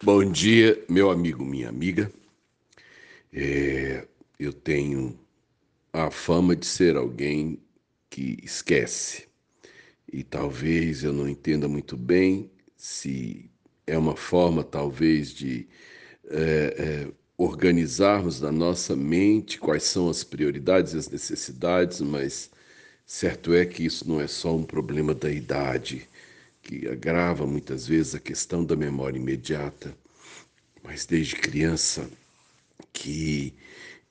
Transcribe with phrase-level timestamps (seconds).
[0.00, 2.08] Bom dia, meu amigo, minha amiga.
[3.32, 4.06] É,
[4.38, 5.18] eu tenho
[5.92, 7.58] a fama de ser alguém
[8.10, 9.26] que esquece.
[10.12, 13.50] E talvez eu não entenda muito bem se
[13.86, 15.66] é uma forma, talvez, de
[16.30, 22.50] é, é, organizarmos na nossa mente quais são as prioridades e as necessidades, mas
[23.06, 26.08] certo é que isso não é só um problema da idade
[26.68, 29.96] que agrava muitas vezes a questão da memória imediata,
[30.84, 32.10] mas desde criança
[32.92, 33.54] que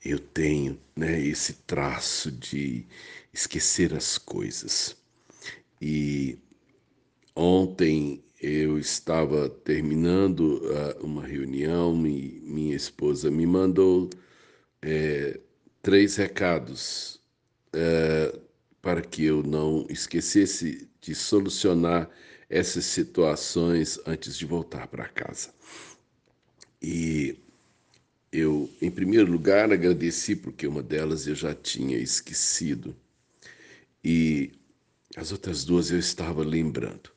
[0.04, 2.84] eu tenho né, esse traço de
[3.32, 4.96] esquecer as coisas.
[5.80, 6.36] E
[7.36, 14.10] ontem eu estava terminando uh, uma reunião e minha esposa me mandou
[14.82, 15.38] é,
[15.80, 17.20] três recados
[17.72, 18.36] é,
[18.82, 22.08] para que eu não esquecesse de solucionar
[22.48, 25.52] essas situações antes de voltar para casa.
[26.80, 27.36] E
[28.32, 32.96] eu, em primeiro lugar, agradeci porque uma delas eu já tinha esquecido
[34.04, 34.52] e
[35.16, 37.10] as outras duas eu estava lembrando.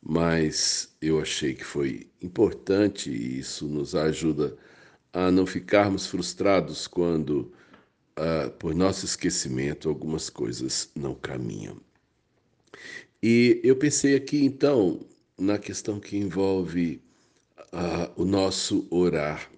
[0.00, 4.56] Mas eu achei que foi importante e isso nos ajuda
[5.12, 7.52] a não ficarmos frustrados quando,
[8.18, 11.80] uh, por nosso esquecimento, algumas coisas não caminham.
[13.22, 15.00] E eu pensei aqui, então,
[15.38, 17.00] na questão que envolve
[17.72, 19.50] uh, o nosso orar.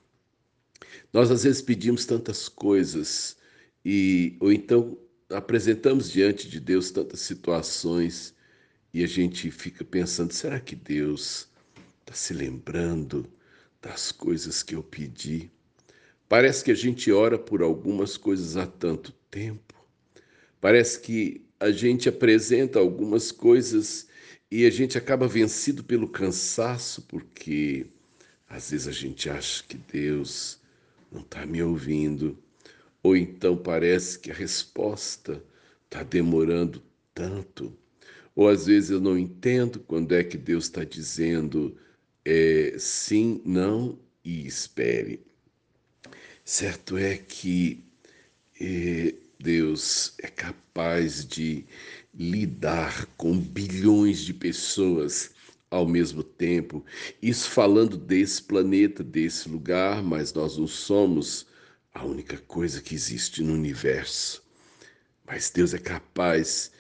[1.13, 3.37] Nós, às vezes, pedimos tantas coisas,
[3.85, 4.97] e ou então
[5.31, 8.35] apresentamos diante de Deus tantas situações,
[8.93, 11.49] e a gente fica pensando: será que Deus
[12.01, 13.27] está se lembrando
[13.81, 15.51] das coisas que eu pedi?
[16.31, 19.75] Parece que a gente ora por algumas coisas há tanto tempo.
[20.61, 24.07] Parece que a gente apresenta algumas coisas
[24.49, 27.85] e a gente acaba vencido pelo cansaço, porque
[28.49, 30.61] às vezes a gente acha que Deus
[31.11, 32.39] não está me ouvindo,
[33.03, 35.43] ou então parece que a resposta
[35.87, 36.81] está demorando
[37.13, 37.77] tanto,
[38.37, 41.77] ou às vezes eu não entendo quando é que Deus está dizendo
[42.25, 45.29] é, sim, não e espere.
[46.53, 47.81] Certo é que
[48.61, 51.65] é, Deus é capaz de
[52.13, 55.31] lidar com bilhões de pessoas
[55.71, 56.85] ao mesmo tempo.
[57.23, 61.47] Isso falando desse planeta, desse lugar, mas nós não somos
[61.95, 64.43] a única coisa que existe no universo.
[65.25, 66.73] Mas Deus é capaz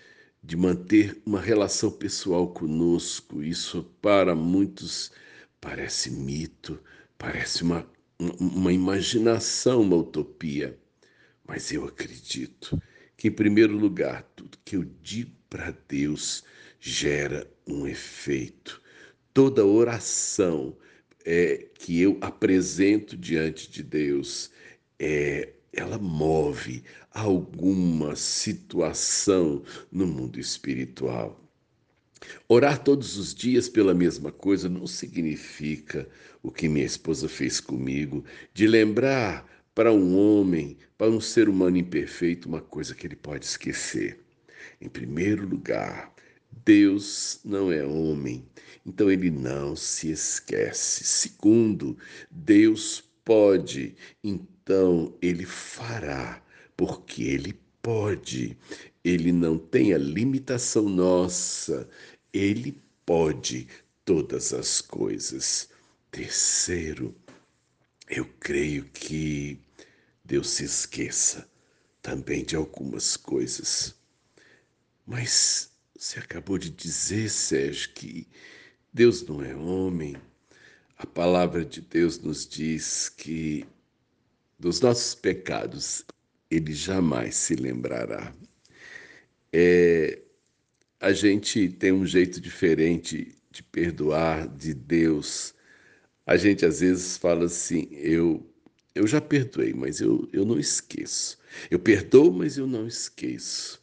[0.43, 3.41] de manter uma relação pessoal conosco.
[3.41, 5.13] Isso para muitos
[5.61, 6.77] parece mito,
[7.17, 7.87] parece uma,
[8.39, 10.79] uma imaginação, uma utopia.
[11.47, 12.81] Mas eu acredito
[13.17, 16.45] que, em primeiro lugar, tudo que eu digo para Deus
[16.79, 18.81] gera um efeito.
[19.33, 20.77] Toda oração
[21.25, 24.51] é, que eu apresento diante de Deus,
[24.99, 31.50] é, ela move alguma situação no mundo espiritual.
[32.49, 36.09] Orar todos os dias pela mesma coisa não significa
[36.43, 41.77] o que minha esposa fez comigo, de lembrar para um homem, para um ser humano
[41.77, 44.21] imperfeito, uma coisa que ele pode esquecer.
[44.81, 46.13] Em primeiro lugar,
[46.65, 48.45] Deus não é homem,
[48.85, 51.05] então ele não se esquece.
[51.05, 51.97] Segundo,
[52.31, 56.43] Deus pode, então ele fará,
[56.77, 58.57] porque ele pode.
[59.05, 61.89] Ele não tem a limitação nossa,
[62.33, 63.67] ele pode
[64.05, 65.69] todas as coisas.
[66.11, 67.15] Terceiro,
[68.09, 69.59] eu creio que
[70.25, 71.49] Deus se esqueça
[72.03, 73.95] também de algumas coisas.
[75.07, 78.29] Mas você acabou de dizer, Sérgio, que
[78.93, 80.17] Deus não é homem.
[80.97, 83.67] A palavra de Deus nos diz que
[84.59, 86.05] dos nossos pecados
[86.51, 88.35] ele jamais se lembrará.
[89.53, 90.21] É,
[91.01, 95.55] a gente tem um jeito diferente de perdoar de Deus
[96.31, 98.47] a gente às vezes fala assim: eu,
[98.95, 101.37] eu já perdoei, mas eu, eu não esqueço.
[101.69, 103.83] Eu perdoo, mas eu não esqueço.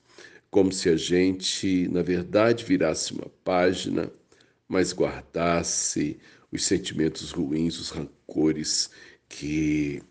[0.49, 4.09] Como se a gente, na verdade, virasse uma página,
[4.65, 6.17] mas guardasse
[6.49, 8.89] os sentimentos ruins, os rancores
[9.27, 10.01] que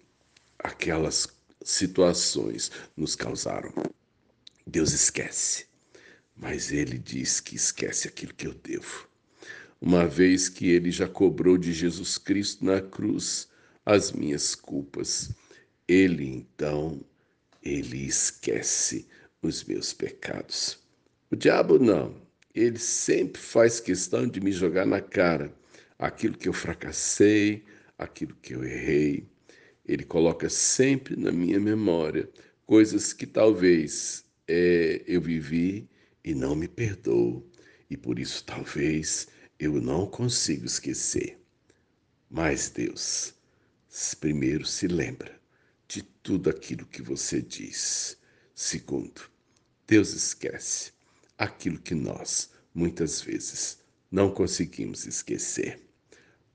[0.58, 1.26] aquelas
[1.64, 3.72] situações nos causaram.
[4.66, 5.66] Deus esquece,
[6.36, 9.08] mas Ele diz que esquece aquilo que eu devo
[9.80, 13.48] uma vez que ele já cobrou de Jesus Cristo na cruz
[13.84, 15.30] as minhas culpas.
[15.86, 17.00] Ele então,
[17.62, 19.06] ele esquece
[19.42, 20.78] os meus pecados.
[21.30, 22.20] O diabo não,
[22.54, 25.54] ele sempre faz questão de me jogar na cara
[25.98, 27.64] aquilo que eu fracassei,
[27.98, 29.28] aquilo que eu errei.
[29.84, 32.28] Ele coloca sempre na minha memória
[32.66, 35.88] coisas que talvez é, eu vivi
[36.24, 37.44] e não me perdoo,
[37.88, 39.28] e por isso talvez
[39.58, 41.38] eu não consigo esquecer.
[42.30, 43.34] Mas Deus,
[44.20, 45.40] primeiro se lembra
[45.88, 48.18] de tudo aquilo que você diz.
[48.54, 49.20] Segundo,
[49.86, 50.92] Deus esquece
[51.38, 53.78] aquilo que nós, muitas vezes,
[54.10, 55.80] não conseguimos esquecer.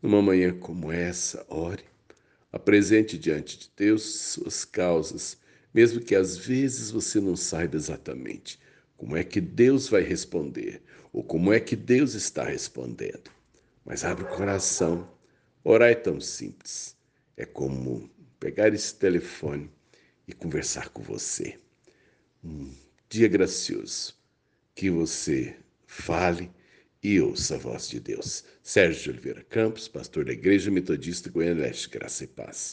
[0.02, 1.86] Numa manhã como essa, ore,
[2.52, 5.38] apresente diante de Deus suas causas,
[5.74, 8.60] mesmo que às vezes você não saiba exatamente
[8.98, 10.82] como é que Deus vai responder
[11.12, 13.32] ou como é que Deus está respondendo.
[13.84, 15.10] Mas abre o coração.
[15.64, 16.96] Orar é tão simples.
[17.36, 18.10] É como
[18.40, 19.70] pegar esse telefone
[20.28, 21.60] e conversar com você
[22.44, 22.72] um
[23.10, 24.16] dia gracioso,
[24.74, 26.50] que você fale
[27.04, 28.44] e ouça a voz de Deus.
[28.64, 32.72] Sérgio de Oliveira Campos, pastor da Igreja Metodista Goiânia Leste, Graça e Paz.